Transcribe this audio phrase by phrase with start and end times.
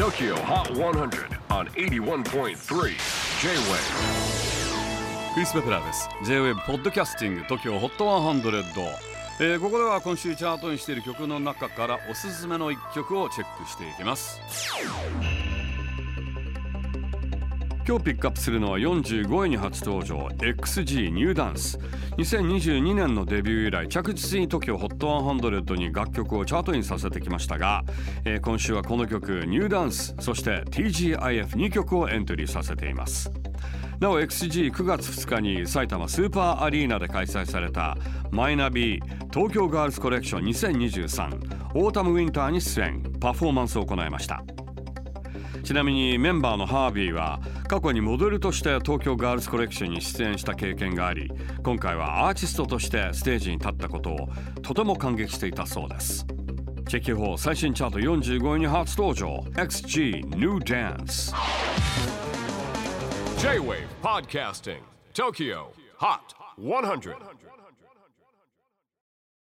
[0.00, 2.54] TOKYO HOT 100 on 81.3 J-WAVE
[5.34, 6.08] クリス・ベプラーです。
[6.24, 8.40] J-WAVE ポッドキャスティング TOKYO HOT 100、
[9.40, 14.40] えーここでは今週チャートにしている曲の中からおすすめの一曲をチェックしていきます。
[17.86, 21.78] 今日ピックアップするのは45位に初登場 XG ニューダンス。
[22.18, 27.84] 2022年のデビュー以来着実に TOKYOHOT100 に楽曲をチャートインさせてきましたが、
[28.24, 33.30] えー今週はこの曲ニューダンスそして TGIF2 曲をエントリーさせています。
[33.98, 37.98] なお XG9 月2日に埼玉スーパーアリーナで開催された
[38.30, 43.02] マイナビ東京ガールズコレクション2023オータムウィンターに出演。
[43.20, 44.42] パフォーマンスを行いました。
[45.62, 51.30] ちなみにメンバーのハービーは過去にモデルとして東京ガールズコレクションに出演した経験があり
[51.62, 54.28] 今回はアーティストとしてステージに立ったことを
[54.62, 56.26] とても感激していたそうです。
[56.88, 59.44] チェキホー最新チャート45位に初登場。
[59.54, 61.32] XG New Dance
[63.38, 64.80] J-WAVE PODCASTING
[65.14, 65.66] TOKYO
[66.00, 66.18] HOT
[66.58, 67.14] 100